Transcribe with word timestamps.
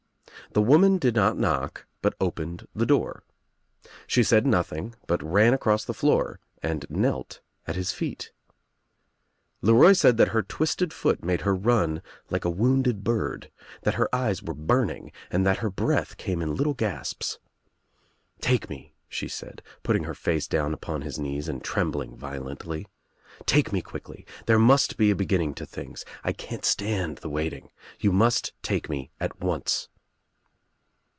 The 0.53 0.61
woman 0.61 0.97
did 0.97 1.15
not 1.15 1.37
knock 1.37 1.85
but 2.01 2.13
opened 2.19 2.67
the 2.75 2.85
door. 2.85 3.23
She 4.05 4.21
said 4.21 4.45
nothing 4.45 4.95
but 5.07 5.23
ran 5.23 5.53
across 5.53 5.85
the 5.85 5.93
floor 5.93 6.41
and 6.61 6.85
knelt 6.89 7.39
at 7.67 7.77
his 7.77 7.93
feet. 7.93 8.33
LeRoy 9.63 9.91
^ 9.91 9.97
said 9.97 10.17
that 10.17 10.29
her 10.29 10.43
twisted 10.43 10.91
foot 10.91 11.23
made 11.23 11.41
her 11.41 11.55
run 11.55 12.01
like 12.29 12.43
a 12.43 12.49
wounded' 12.49 12.97
V 12.97 13.01
bird, 13.03 13.51
that 13.83 13.93
her 13.93 14.13
eyes 14.13 14.43
were 14.43 14.53
burning 14.53 15.13
and 15.29 15.45
that 15.45 15.59
her 15.59 15.69
breath 15.69 16.17
came 16.17 16.41
in 16.41 16.57
little 16.57 16.73
gasps. 16.73 17.39
"Take 18.41 18.69
me," 18.69 18.93
she 19.07 19.29
said, 19.29 19.61
putting 19.83 20.03
her 20.03 20.15
face 20.15 20.49
down 20.49 20.73
upon 20.73 21.01
his 21.03 21.17
knees 21.17 21.47
and 21.47 21.63
trembling 21.63 22.17
violently. 22.17 22.87
"Take 23.45 23.71
me 23.71 23.81
quickly. 23.81 24.25
There 24.47 24.59
must 24.59 24.97
be 24.97 25.11
a 25.11 25.15
beginning 25.15 25.53
to 25.53 25.65
things. 25.65 26.03
I 26.25 26.33
can't 26.33 26.65
stand 26.65 27.19
the 27.19 27.29
waiting. 27.29 27.71
You 28.01 28.11
must 28.11 28.51
take 28.61 28.89
me 28.89 29.11
at 29.17 29.39
once." 29.39 29.87